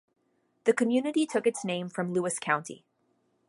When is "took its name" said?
1.27-1.87